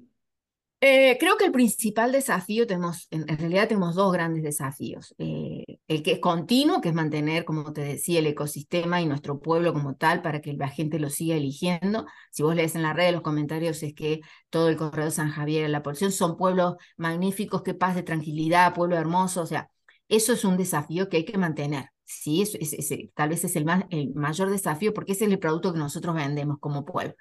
Eh, 0.83 1.19
creo 1.21 1.37
que 1.37 1.45
el 1.45 1.53
principal 1.53 2.11
desafío 2.11 2.67
tenemos, 2.67 3.07
en, 3.11 3.29
realidad 3.29 3.69
tenemos 3.69 3.95
dos 3.95 4.13
grandes 4.13 4.43
desafíos. 4.43 5.15
Eh, 5.19 5.79
el 5.87 6.03
que 6.03 6.13
es 6.13 6.19
continuo, 6.19 6.81
que 6.81 6.89
es 6.89 6.95
mantener, 6.95 7.45
como 7.45 7.73
te 7.73 7.83
decía, 7.83 8.19
el 8.19 8.27
ecosistema 8.27 9.01
y 9.01 9.07
nuestro 9.07 9.41
pueblo 9.41 9.73
como 9.73 9.95
tal 9.95 10.21
para 10.23 10.41
que 10.41 10.55
la 10.55 10.69
gente 10.69 10.99
lo 10.99 11.11
siga 11.11 11.37
eligiendo. 11.37 12.07
Si 12.33 12.43
vos 12.43 12.57
lees 12.57 12.75
en 12.75 12.83
la 12.83 12.93
red 12.93 13.13
los 13.13 13.23
comentarios 13.23 13.83
es 13.83 13.95
que 13.95 14.21
todo 14.49 14.69
el 14.69 14.77
Correo 14.77 15.11
San 15.11 15.31
Javier, 15.31 15.69
la 15.71 15.83
porción, 15.83 16.11
son 16.11 16.37
pueblos 16.37 16.77
magníficos, 16.97 17.63
que 17.63 17.75
paz 17.75 17.95
de 17.95 18.03
tranquilidad, 18.03 18.75
pueblo 18.75 18.97
hermoso, 18.97 19.43
o 19.43 19.47
sea, 19.47 19.71
eso 20.09 20.33
es 20.33 20.45
un 20.45 20.57
desafío 20.57 21.09
que 21.09 21.19
hay 21.19 21.25
que 21.25 21.39
mantener. 21.39 21.91
Sí, 22.13 22.43
es, 22.43 23.13
tal 23.15 23.29
vez 23.29 23.45
es 23.45 23.55
el, 23.55 23.65
más, 23.65 23.85
el 23.91 24.13
mayor 24.15 24.51
desafío 24.51 24.93
porque 24.93 25.13
ese 25.13 25.27
es 25.27 25.31
el 25.31 25.39
producto 25.39 25.73
que 25.73 25.79
nosotros 25.79 26.15
vendemos 26.17 26.59
como 26.59 26.85
pueblo. 26.85 27.15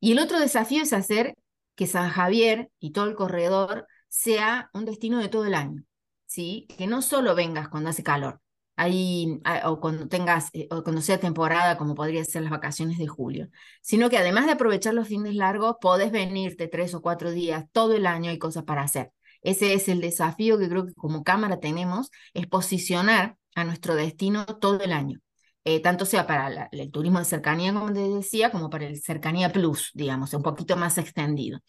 Y 0.00 0.12
el 0.12 0.18
otro 0.20 0.40
desafío 0.40 0.82
es 0.82 0.92
hacer 0.94 1.36
que 1.74 1.86
San 1.86 2.10
Javier 2.10 2.70
y 2.80 2.92
todo 2.92 3.06
el 3.06 3.14
corredor 3.14 3.86
sea 4.08 4.70
un 4.72 4.86
destino 4.86 5.18
de 5.18 5.28
todo 5.28 5.44
el 5.44 5.54
año, 5.54 5.84
¿sí? 6.26 6.66
Que 6.78 6.86
no 6.86 7.02
solo 7.02 7.34
vengas 7.34 7.68
cuando 7.68 7.90
hace 7.90 8.02
calor, 8.02 8.40
ahí, 8.76 9.38
ah, 9.44 9.70
o 9.70 9.80
cuando 9.80 10.08
tengas, 10.08 10.48
eh, 10.54 10.66
o 10.70 10.82
cuando 10.82 11.02
sea 11.02 11.20
temporada, 11.20 11.76
como 11.76 11.94
podría 11.94 12.24
ser 12.24 12.42
las 12.42 12.50
vacaciones 12.50 12.96
de 12.98 13.06
julio, 13.08 13.48
sino 13.82 14.08
que 14.10 14.16
además 14.18 14.46
de 14.46 14.52
aprovechar 14.52 14.94
los 14.94 15.08
fines 15.08 15.34
largos, 15.34 15.76
podés 15.80 16.10
venirte 16.10 16.68
tres 16.68 16.94
o 16.94 17.02
cuatro 17.02 17.30
días, 17.32 17.66
todo 17.72 17.94
el 17.94 18.06
año 18.06 18.30
hay 18.30 18.38
cosas 18.38 18.64
para 18.64 18.82
hacer. 18.82 19.12
Ese 19.42 19.74
es 19.74 19.88
el 19.88 20.00
desafío 20.00 20.58
que 20.58 20.68
creo 20.70 20.86
que 20.86 20.94
como 20.94 21.22
cámara 21.22 21.60
tenemos, 21.60 22.10
es 22.34 22.46
posicionar 22.46 23.36
a 23.54 23.64
nuestro 23.64 23.94
destino 23.94 24.46
todo 24.46 24.80
el 24.80 24.92
año. 24.92 25.20
Eh, 25.64 25.80
tanto 25.80 26.04
sea 26.04 26.26
para 26.26 26.68
el 26.72 26.90
turismo 26.90 27.20
de 27.20 27.24
cercanía, 27.24 27.72
como 27.72 27.92
te 27.92 28.00
decía, 28.00 28.50
como 28.50 28.68
para 28.68 28.86
el 28.86 29.00
cercanía 29.00 29.52
plus, 29.52 29.90
digamos, 29.94 30.34
un 30.34 30.42
poquito 30.42 30.76
más 30.76 30.98
extendido. 30.98 31.60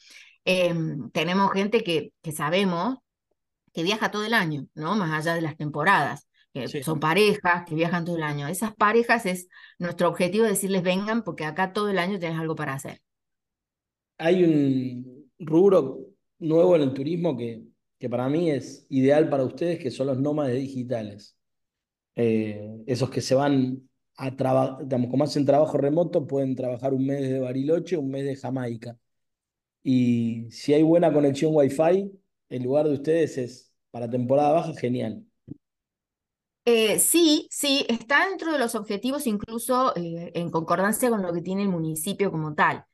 Em, 0.45 1.09
tenemos 1.11 1.51
gente 1.51 1.83
que, 1.83 2.11
que 2.21 2.31
sabemos 2.31 2.97
que 3.73 3.83
viaja 3.83 4.11
todo 4.11 4.25
el 4.25 4.33
año, 4.33 4.67
¿no? 4.75 4.95
Más 4.95 5.11
allá 5.11 5.35
de 5.35 5.41
las 5.41 5.57
temporadas. 5.57 6.27
Que 6.53 6.83
son 6.83 6.99
parejas 6.99 7.63
que 7.65 7.73
viajan 7.73 8.05
todo 8.05 8.15
el 8.17 8.21
año. 8.21 8.47
Esas 8.47 8.75
parejas 8.75 9.25
es 9.25 9.47
nuestro 9.79 10.07
objetivo 10.07 10.45
decirles 10.45 10.83
vengan 10.83 11.23
porque 11.23 11.45
acá 11.45 11.73
todo 11.73 11.89
el 11.89 11.97
año 11.97 12.19
tienes 12.19 12.39
algo 12.39 12.53
para 12.53 12.73
hacer. 12.75 12.99
Hay 14.19 14.43
un 14.43 15.31
rubro 15.39 15.97
nuevo 16.37 16.75
en 16.75 16.83
el 16.83 16.93
turismo 16.93 17.35
que, 17.35 17.63
que 17.97 18.07
para 18.07 18.29
mí 18.29 18.51
es 18.51 18.85
ideal 18.89 19.29
para 19.29 19.43
ustedes, 19.45 19.79
que 19.79 19.89
son 19.89 20.05
los 20.05 20.19
nómades 20.19 20.61
digitales. 20.61 21.35
Eh, 22.15 22.83
esos 22.85 23.09
que 23.09 23.21
se 23.21 23.35
van 23.35 23.89
a 24.17 24.35
trabajar, 24.35 24.85
como 25.09 25.23
hacen 25.23 25.45
trabajo 25.45 25.77
remoto, 25.77 26.27
pueden 26.27 26.55
trabajar 26.55 26.93
un 26.93 27.05
mes 27.05 27.21
de 27.29 27.39
Bariloche, 27.39 27.97
un 27.97 28.11
mes 28.11 28.25
de 28.25 28.35
Jamaica. 28.35 28.97
Y 29.83 30.47
si 30.51 30.73
hay 30.73 30.83
buena 30.83 31.11
conexión 31.11 31.51
Wi-Fi, 31.55 32.11
el 32.49 32.63
lugar 32.63 32.87
de 32.87 32.93
ustedes 32.93 33.37
es 33.37 33.73
para 33.91 34.09
temporada 34.09 34.53
baja 34.53 34.73
genial. 34.75 35.25
Eh, 36.65 36.99
sí, 36.99 37.47
sí, 37.51 37.85
está 37.89 38.27
dentro 38.29 38.53
de 38.53 38.59
los 38.59 38.75
objetivos, 38.75 39.27
incluso 39.27 39.93
eh, 39.97 40.31
en 40.35 40.49
concordancia 40.49 41.09
con 41.09 41.21
lo 41.21 41.33
que 41.33 41.41
tiene 41.41 41.63
el 41.63 41.69
municipio 41.69 42.31
como 42.31 42.53
tal. 42.53 42.85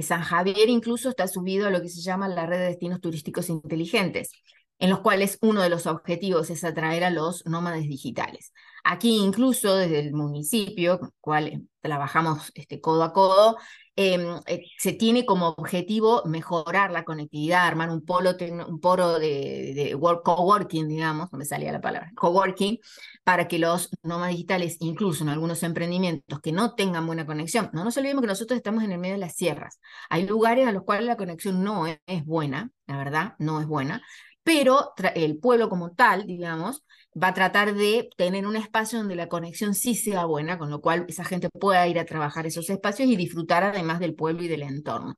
San 0.00 0.22
Javier 0.22 0.68
incluso 0.68 1.08
está 1.08 1.26
subido 1.26 1.66
a 1.66 1.70
lo 1.70 1.82
que 1.82 1.88
se 1.88 2.00
llama 2.00 2.28
la 2.28 2.46
red 2.46 2.58
de 2.58 2.66
destinos 2.66 3.00
turísticos 3.00 3.48
inteligentes 3.48 4.30
en 4.78 4.90
los 4.90 5.00
cuales 5.00 5.38
uno 5.42 5.62
de 5.62 5.70
los 5.70 5.86
objetivos 5.86 6.50
es 6.50 6.64
atraer 6.64 7.04
a 7.04 7.10
los 7.10 7.44
nómades 7.46 7.88
digitales. 7.88 8.52
Aquí 8.84 9.16
incluso 9.16 9.76
desde 9.76 10.00
el 10.00 10.12
municipio, 10.12 11.12
cual 11.20 11.66
trabajamos 11.80 12.52
este, 12.54 12.80
codo 12.80 13.02
a 13.02 13.12
codo, 13.12 13.56
em, 13.96 14.40
eh, 14.46 14.62
se 14.78 14.92
tiene 14.92 15.26
como 15.26 15.48
objetivo 15.48 16.22
mejorar 16.26 16.90
la 16.92 17.04
conectividad, 17.04 17.66
armar 17.66 17.90
un 17.90 18.04
polo, 18.04 18.36
un 18.68 18.80
poro 18.80 19.18
de, 19.18 19.72
de 19.74 19.94
work, 19.94 20.22
coworking, 20.24 20.88
digamos, 20.88 21.32
no 21.32 21.38
me 21.38 21.44
salía 21.44 21.72
la 21.72 21.80
palabra, 21.80 22.12
coworking, 22.16 22.78
para 23.24 23.48
que 23.48 23.58
los 23.58 23.90
nómades 24.02 24.36
digitales, 24.36 24.76
incluso 24.80 25.24
en 25.24 25.30
algunos 25.30 25.62
emprendimientos 25.62 26.40
que 26.40 26.52
no 26.52 26.74
tengan 26.74 27.06
buena 27.06 27.26
conexión, 27.26 27.70
no 27.72 27.84
nos 27.84 27.96
olvidemos 27.96 28.22
que 28.22 28.28
nosotros 28.28 28.56
estamos 28.56 28.84
en 28.84 28.92
el 28.92 28.98
medio 28.98 29.14
de 29.14 29.20
las 29.20 29.34
sierras. 29.34 29.80
Hay 30.08 30.26
lugares 30.26 30.66
a 30.66 30.72
los 30.72 30.84
cuales 30.84 31.06
la 31.06 31.16
conexión 31.16 31.64
no 31.64 31.86
es 31.86 32.24
buena, 32.24 32.70
la 32.86 32.96
verdad, 32.96 33.34
no 33.38 33.60
es 33.60 33.66
buena, 33.66 34.02
pero 34.48 34.94
el 35.14 35.38
pueblo 35.38 35.68
como 35.68 35.90
tal, 35.90 36.24
digamos, 36.24 36.82
va 37.22 37.28
a 37.28 37.34
tratar 37.34 37.74
de 37.74 38.08
tener 38.16 38.46
un 38.46 38.56
espacio 38.56 38.98
donde 38.98 39.14
la 39.14 39.28
conexión 39.28 39.74
sí 39.74 39.94
sea 39.94 40.24
buena, 40.24 40.56
con 40.56 40.70
lo 40.70 40.80
cual 40.80 41.04
esa 41.06 41.22
gente 41.22 41.50
pueda 41.50 41.86
ir 41.86 41.98
a 41.98 42.06
trabajar 42.06 42.46
esos 42.46 42.70
espacios 42.70 43.10
y 43.10 43.16
disfrutar 43.16 43.62
además 43.62 44.00
del 44.00 44.14
pueblo 44.14 44.42
y 44.42 44.48
del 44.48 44.62
entorno. 44.62 45.16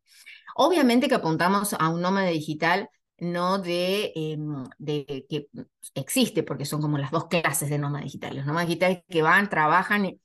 Obviamente 0.56 1.06
que 1.06 1.14
apuntamos 1.14 1.76
a 1.78 1.90
un 1.90 2.00
nómada 2.00 2.26
digital 2.26 2.88
no 3.18 3.60
de, 3.60 4.10
em, 4.16 4.64
de 4.78 5.24
que 5.28 5.46
existe, 5.94 6.42
porque 6.42 6.64
son 6.64 6.80
como 6.82 6.98
las 6.98 7.12
dos 7.12 7.26
clases 7.26 7.70
de 7.70 7.78
nómadas 7.78 8.06
digitales. 8.06 8.38
Los 8.38 8.46
nómadas 8.46 8.66
digitales 8.66 9.04
que 9.08 9.22
van, 9.22 9.48
trabajan 9.48 10.18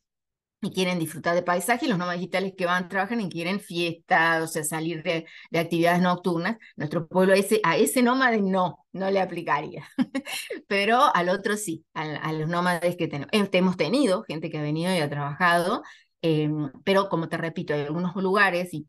y 0.61 0.71
quieren 0.71 0.99
disfrutar 0.99 1.35
de 1.35 1.43
paisaje, 1.43 1.85
y 1.85 1.89
los 1.89 1.97
nómadas 1.97 2.19
digitales 2.19 2.53
que 2.57 2.65
van, 2.65 2.89
trabajan 2.89 3.21
y 3.21 3.29
quieren 3.29 3.59
fiestas, 3.59 4.43
o 4.43 4.47
sea, 4.47 4.63
salir 4.63 5.03
de, 5.03 5.25
actividades 5.53 6.01
nocturnas. 6.01 6.57
Nuestro 6.75 7.07
pueblo 7.07 7.33
ese, 7.33 7.59
a 7.63 7.77
ese 7.77 8.01
nómade 8.01 8.41
no, 8.41 8.85
no 8.91 9.11
le 9.11 9.21
aplicaría, 9.21 9.87
pero 10.67 11.15
al 11.15 11.29
otro 11.29 11.57
sí, 11.57 11.85
a, 11.93 12.33
los 12.33 12.47
nómades 12.49 12.95
que 12.97 13.07
tenemos. 13.07 13.29
Este, 13.31 13.57
hemos 13.59 13.77
tenido 13.77 14.23
gente 14.23 14.49
que 14.49 14.57
ha 14.57 14.61
venido 14.61 14.93
y 14.93 14.99
ha 14.99 15.09
trabajado, 15.09 15.83
em, 16.21 16.71
pero 16.83 17.09
como 17.09 17.29
te 17.29 17.37
repito, 17.37 17.73
hay 17.73 17.81
algunos 17.81 18.15
lugares 18.15 18.73
y, 18.73 18.87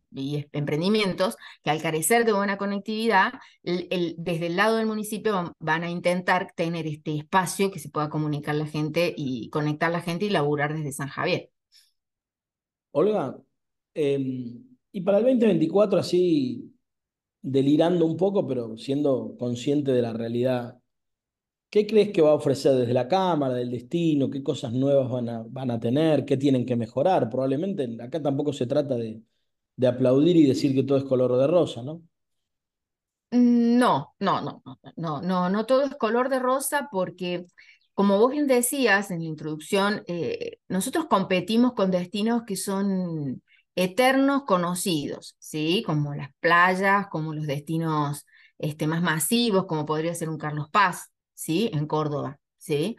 emprendimientos 0.52 1.36
que 1.62 1.70
al 1.70 1.82
carecer 1.82 2.24
de 2.24 2.32
buena 2.32 2.56
conectividad, 2.56 3.34
desde 3.62 4.46
el 4.46 4.56
lado 4.56 4.76
del 4.76 4.86
municipio 4.86 5.54
van, 5.58 5.82
a 5.84 5.90
intentar 5.90 6.52
tener 6.56 6.86
este 6.86 7.16
espacio 7.16 7.70
que 7.70 7.78
se 7.78 7.90
pueda 7.90 8.08
comunicar 8.08 8.54
la 8.54 8.66
gente 8.66 9.12
y 9.16 9.50
conectar 9.50 9.90
la 9.92 10.00
gente 10.00 10.24
y 10.24 10.30
laburar 10.30 10.74
desde 10.74 10.92
San 10.92 11.08
Javier. 11.08 11.50
Olga, 12.98 13.36
em, 13.94 14.64
y 14.92 15.00
para 15.02 15.18
el 15.18 15.24
2024, 15.24 15.98
así 15.98 16.72
delirando 17.42 18.06
un 18.06 18.16
poco, 18.16 18.46
pero 18.46 18.76
siendo 18.78 19.36
consciente 19.38 19.92
de 19.92 20.02
la 20.02 20.12
realidad, 20.14 20.80
¿qué 21.70 21.86
crees 21.86 22.12
que 22.12 22.22
va 22.22 22.30
a 22.30 22.34
ofrecer 22.34 22.74
desde 22.74 22.94
la 22.94 23.08
Cámara, 23.08 23.54
del 23.54 23.70
destino? 23.70 24.30
¿Qué 24.30 24.42
cosas 24.42 24.72
nuevas 24.72 25.10
van 25.10 25.28
a, 25.28 25.44
van 25.48 25.70
a 25.70 25.80
tener? 25.80 26.24
¿Qué 26.24 26.36
tienen 26.36 26.66
que 26.66 26.76
mejorar? 26.76 27.28
Probablemente 27.30 27.88
acá 28.02 28.22
tampoco 28.22 28.52
se 28.52 28.66
trata 28.66 28.96
de, 28.96 29.22
de 29.76 29.86
aplaudir 29.86 30.36
y 30.36 30.46
decir 30.46 30.74
que 30.74 30.84
todo 30.84 30.98
es 30.98 31.04
color 31.04 31.36
de 31.38 31.46
rosa, 31.46 31.82
¿no? 31.82 32.02
No, 33.32 34.14
no, 34.20 34.40
no, 34.40 34.62
no, 34.64 34.78
no, 34.96 35.20
no, 35.22 35.50
no 35.50 35.66
todo 35.66 35.82
es 35.82 35.94
color 35.96 36.28
de 36.28 36.38
rosa 36.38 36.88
porque 36.90 37.46
como 37.96 38.18
vos 38.18 38.30
bien 38.30 38.46
decías 38.46 39.10
en 39.10 39.20
la 39.20 39.24
introducción, 39.24 40.04
eh, 40.06 40.58
nosotros 40.68 41.06
competimos 41.06 41.72
con 41.72 41.90
destinos 41.90 42.42
que 42.46 42.56
son 42.56 43.42
eternos 43.74 44.42
conocidos, 44.44 45.34
¿sí? 45.38 45.82
Como 45.86 46.14
las 46.14 46.28
playas, 46.40 47.06
como 47.08 47.32
los 47.32 47.46
destinos 47.46 48.26
este, 48.58 48.86
más 48.86 49.00
masivos, 49.02 49.64
como 49.66 49.86
podría 49.86 50.14
ser 50.14 50.28
un 50.28 50.36
Carlos 50.36 50.68
Paz, 50.70 51.10
¿sí? 51.32 51.70
En 51.72 51.86
Córdoba, 51.86 52.38
¿sí? 52.58 52.96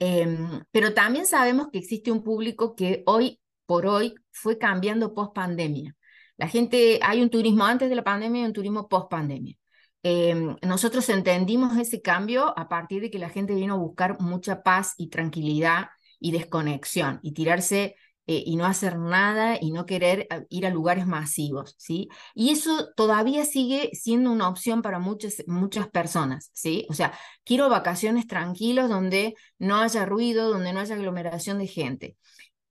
Em, 0.00 0.64
pero 0.72 0.94
también 0.94 1.26
sabemos 1.26 1.68
que 1.70 1.78
existe 1.78 2.10
un 2.10 2.24
público 2.24 2.74
que 2.74 3.04
hoy 3.06 3.40
por 3.66 3.86
hoy 3.86 4.16
fue 4.32 4.58
cambiando 4.58 5.14
post 5.14 5.32
pandemia. 5.32 5.96
La 6.36 6.48
gente, 6.48 6.98
hay 7.04 7.22
un 7.22 7.30
turismo 7.30 7.64
antes 7.66 7.88
de 7.88 7.94
la 7.94 8.02
pandemia 8.04 8.42
y 8.42 8.46
un 8.46 8.52
turismo 8.52 8.88
post 8.88 9.08
pandemia. 9.10 9.59
Em, 10.02 10.56
nosotros 10.62 11.08
entendimos 11.10 11.76
ese 11.76 12.00
cambio 12.00 12.58
a 12.58 12.68
partir 12.68 13.02
de 13.02 13.10
que 13.10 13.18
la 13.18 13.28
gente 13.28 13.54
vino 13.54 13.74
a 13.74 13.78
buscar 13.78 14.20
mucha 14.20 14.62
paz 14.62 14.94
y 14.96 15.08
tranquilidad 15.08 15.88
y 16.18 16.32
desconexión 16.32 17.20
y 17.22 17.32
tirarse 17.32 17.96
eh, 18.26 18.44
y 18.46 18.56
no 18.56 18.64
hacer 18.64 18.96
nada 18.98 19.58
y 19.60 19.72
no 19.72 19.86
querer 19.86 20.28
eh, 20.30 20.46
ir 20.50 20.64
a 20.66 20.70
lugares 20.70 21.06
masivos, 21.06 21.74
¿sí? 21.78 22.08
Y 22.34 22.50
eso 22.50 22.88
todavía 22.94 23.44
sigue 23.44 23.90
siendo 23.92 24.30
una 24.30 24.48
opción 24.48 24.82
para 24.82 24.98
muchas, 25.00 25.42
muchas 25.48 25.88
personas, 25.88 26.50
¿sí? 26.54 26.86
O 26.88 26.94
sea, 26.94 27.12
quiero 27.44 27.68
vacaciones 27.68 28.26
tranquilos 28.26 28.88
donde 28.88 29.34
no 29.58 29.78
haya 29.78 30.06
ruido, 30.06 30.48
donde 30.50 30.72
no 30.72 30.80
haya 30.80 30.94
aglomeración 30.94 31.58
de 31.58 31.66
gente. 31.66 32.16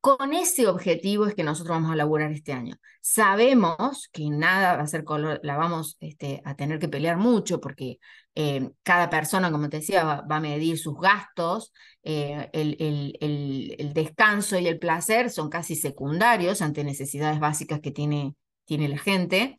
Con 0.01 0.33
ese 0.33 0.67
objetivo 0.67 1.25
es 1.25 1.35
que 1.35 1.43
nosotros 1.43 1.75
vamos 1.75 1.91
a 1.91 1.95
laburar 1.97 2.31
este 2.31 2.53
año. 2.53 2.77
Sabemos 3.01 4.09
que 4.13 4.29
nada 4.29 4.77
va 4.77 4.83
a 4.83 4.87
ser 4.87 5.03
color, 5.03 5.41
la 5.43 5.57
vamos 5.57 5.97
este, 5.99 6.41
a 6.45 6.55
tener 6.55 6.79
que 6.79 6.87
pelear 6.87 7.17
mucho 7.17 7.59
porque 7.59 7.99
eh, 8.33 8.69
cada 8.83 9.09
persona, 9.09 9.51
como 9.51 9.67
te 9.67 9.77
decía, 9.77 10.05
va, 10.05 10.35
a 10.35 10.39
medir 10.39 10.77
sus 10.77 10.95
gastos, 10.97 11.73
eh, 12.03 12.49
el, 12.53 12.77
el, 13.19 13.93
descanso 13.93 14.57
y 14.57 14.67
el 14.67 14.79
placer 14.79 15.29
son 15.29 15.49
casi 15.49 15.75
secundarios 15.75 16.61
ante 16.61 16.85
necesidades 16.85 17.41
básicas 17.41 17.81
que 17.81 17.91
tiene, 17.91 18.35
tiene 18.63 18.87
la 18.87 18.97
gente, 18.97 19.57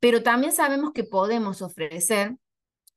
pero 0.00 0.22
también 0.22 0.54
sabemos 0.54 0.92
que 0.92 1.04
podemos 1.04 1.60
ofrecer 1.60 2.36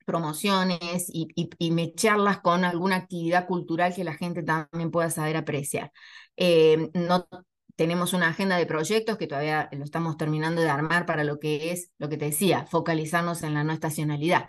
promociones 0.07 1.09
y, 1.09 1.27
y, 1.35 1.71
mecharlas 1.71 2.39
con 2.39 2.63
alguna 2.63 2.95
actividad 2.95 3.45
cultural 3.45 3.93
que 3.93 4.05
la 4.05 4.13
gente 4.13 4.41
también 4.41 4.89
pueda 4.89 5.09
saber 5.09 5.35
apreciar. 5.35 5.91
Eh, 6.37 6.89
no 6.93 7.27
tenemos 7.75 8.13
una 8.13 8.29
agenda 8.29 8.55
de 8.55 8.65
proyectos 8.65 9.17
que 9.17 9.27
todavía 9.27 9.67
lo 9.73 9.83
estamos 9.83 10.15
terminando 10.15 10.61
de 10.61 10.69
armar 10.69 11.05
para 11.05 11.25
lo 11.25 11.39
que 11.39 11.71
es, 11.71 11.91
lo 11.97 12.07
que 12.07 12.15
te 12.15 12.25
decía, 12.25 12.65
focalizarnos 12.67 13.43
en 13.43 13.53
la 13.53 13.65
no 13.65 13.73
estacionalidad. 13.73 14.47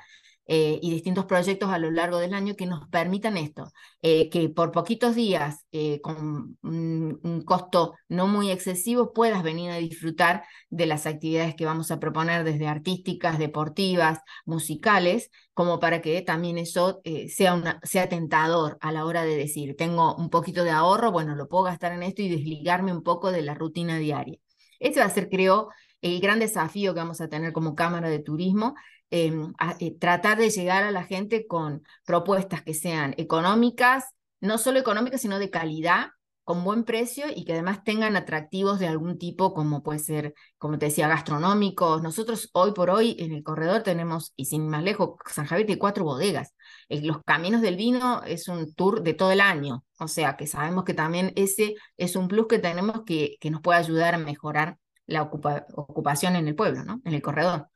Eh, 0.51 0.79
y 0.81 0.91
distintos 0.91 1.27
proyectos 1.27 1.71
a 1.71 1.79
lo 1.79 1.91
largo 1.91 2.17
del 2.17 2.33
año 2.33 2.57
que 2.57 2.65
nos 2.65 2.89
permitan 2.89 3.37
esto, 3.37 3.71
eh, 4.01 4.31
que 4.31 4.49
por 4.49 4.73
poquitos 4.73 5.15
días, 5.15 5.67
eh, 5.73 6.01
con 6.01 6.57
un, 6.63 7.43
costo 7.45 7.95
no 8.09 8.27
muy 8.27 8.51
excesivo, 8.51 9.13
puedas 9.13 9.43
venir 9.43 9.71
a 9.71 9.77
disfrutar 9.77 10.45
de 10.71 10.87
las 10.87 11.07
actividades 11.07 11.55
que 11.55 11.67
vamos 11.67 11.91
a 11.91 12.01
proponer 12.01 12.45
desde 12.45 12.67
artísticas, 12.67 13.39
deportivas, 13.39 14.21
musicales, 14.47 15.31
como 15.53 15.81
para 15.81 16.01
que 16.01 16.23
también 16.23 16.57
eso 16.57 17.03
sea, 17.29 17.55
una, 17.55 17.79
sea 17.83 18.09
tentador 18.09 18.79
a 18.81 18.91
la 18.91 19.05
hora 19.05 19.25
de 19.25 19.37
decir, 19.37 19.77
tengo 19.77 20.17
un 20.17 20.31
poquito 20.31 20.65
de 20.65 20.71
ahorro, 20.71 21.13
bueno, 21.13 21.35
lo 21.37 21.49
puedo 21.49 21.65
gastar 21.65 21.93
en 21.93 22.03
esto 22.03 22.23
y 22.23 22.31
desligarme 22.31 22.93
un 22.93 23.03
poco 23.03 23.33
de 23.33 23.43
la 23.43 23.55
rutina 23.55 23.99
diaria. 23.99 24.39
Ese 24.79 25.01
va 25.01 25.07
a 25.07 25.11
ser, 25.11 25.29
creo, 25.29 25.69
el 26.01 26.21
gran 26.21 26.39
desafío 26.39 26.95
que 26.95 27.01
vamos 27.01 27.21
a 27.21 27.29
tener 27.29 27.53
como 27.53 27.75
Cámara 27.75 28.09
de 28.09 28.21
Turismo, 28.21 28.75
em, 29.11 29.53
eh, 29.81 29.97
tratar 29.99 30.39
de 30.39 30.51
llegar 30.51 30.85
a 30.85 30.91
la 30.91 31.05
gente 31.05 31.47
con 31.47 31.83
propuestas 32.05 32.63
que 32.63 32.75
sean 32.75 33.15
económicas, 33.19 34.05
no 34.41 34.59
solo 34.59 34.79
económicas, 34.79 35.21
sino 35.21 35.39
de 35.39 35.51
calidad, 35.51 36.09
con 36.49 36.65
buen 36.65 36.85
precio 36.85 37.27
y 37.37 37.45
que 37.45 37.53
además 37.53 37.85
tengan 37.85 38.17
atractivos 38.17 38.79
de 38.79 38.87
algún 38.87 39.19
tipo, 39.19 39.53
como 39.53 39.83
puede 39.83 39.99
ser, 39.99 40.33
como 40.57 40.79
te 40.79 40.87
decía, 40.87 41.07
gastronómicos. 41.07 42.03
Nosotros 42.03 42.49
hoy 42.55 42.73
por 42.73 42.89
hoy 42.89 43.17
en 43.19 43.33
el 43.35 43.43
corredor 43.43 43.83
tenemos, 43.83 44.33
y 44.35 44.47
sin 44.47 44.67
más 44.67 44.83
lejos, 44.83 45.17
San 45.27 45.45
Javier 45.45 45.67
tiene 45.67 45.79
cuatro 45.79 46.05
bodegas. 46.05 46.55
Los 46.89 47.19
Caminos 47.23 47.61
del 47.61 47.77
Vino 47.77 48.23
es 48.23 48.49
un 48.49 48.73
tour 48.73 49.03
de 49.03 49.13
todo 49.13 49.31
el 49.31 49.43
año, 49.43 49.85
o 49.99 50.09
sea 50.09 50.39
que 50.39 50.47
sabemos 50.47 50.85
que 50.85 50.95
también 50.95 51.35
ese 51.37 51.75
es 51.99 52.17
un 52.17 52.29
plus 52.29 52.47
que 52.49 52.59
tenemos 52.59 53.03
que, 53.05 53.37
que 53.41 53.51
nos 53.51 53.61
puede 53.61 53.81
ayudar 53.81 54.15
a 54.15 54.19
mejorar 54.19 54.79
la 55.05 55.25
ocupación 55.25 56.35
en 56.35 56.49
el 56.49 56.55
pueblo, 56.55 56.83
¿no? 56.83 57.03
En 57.05 57.13
el 57.13 57.21
corredor. 57.21 57.69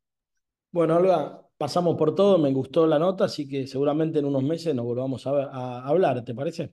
Bueno, 0.72 0.96
Olga, 0.96 1.42
pasamos 1.58 1.96
por 1.98 2.14
todo, 2.14 2.38
me 2.38 2.50
gustó 2.50 2.86
la 2.86 2.98
nota, 2.98 3.26
así 3.26 3.46
que 3.46 3.66
seguramente 3.66 4.20
en 4.20 4.24
unos 4.24 4.42
meses 4.42 4.74
nos 4.74 4.86
volvamos 4.86 5.26
a, 5.26 5.86
hablar, 5.86 6.24
¿te 6.24 6.34
parece? 6.34 6.72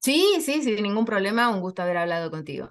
Sí, 0.00 0.22
sí, 0.40 0.62
sin 0.62 0.82
ningún 0.82 1.06
problema, 1.06 1.48
un 1.48 1.62
gusto 1.62 1.80
haber 1.80 1.96
hablado 1.96 2.30
contigo. 2.30 2.70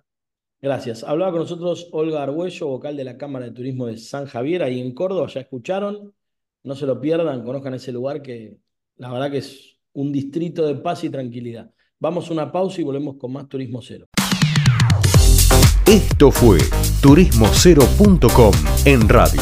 Gracias. 0.61 1.03
Hablaba 1.03 1.31
con 1.31 1.41
nosotros 1.41 1.89
Olga 1.91 2.21
Argüello, 2.21 2.67
vocal 2.67 2.95
de 2.95 3.03
la 3.03 3.17
Cámara 3.17 3.45
de 3.45 3.51
Turismo 3.51 3.87
de 3.87 3.97
San 3.97 4.27
Javier, 4.27 4.61
ahí 4.61 4.79
en 4.79 4.93
Córdoba, 4.93 5.27
ya 5.27 5.41
escucharon, 5.41 6.13
no 6.61 6.75
se 6.75 6.85
lo 6.85 7.01
pierdan, 7.01 7.43
conozcan 7.43 7.73
ese 7.73 7.91
lugar 7.91 8.21
que 8.21 8.59
la 8.97 9.11
verdad 9.11 9.31
que 9.31 9.39
es 9.39 9.79
un 9.93 10.11
distrito 10.11 10.65
de 10.67 10.75
paz 10.75 11.03
y 11.03 11.09
tranquilidad. 11.09 11.71
Vamos 11.99 12.29
a 12.29 12.33
una 12.33 12.51
pausa 12.51 12.81
y 12.81 12.83
volvemos 12.83 13.17
con 13.17 13.33
más 13.33 13.49
Turismo 13.49 13.81
Cero. 13.81 14.05
Esto 15.87 16.31
fue 16.31 16.59
turismocero.com 17.01 18.53
en 18.85 19.09
radio. 19.09 19.41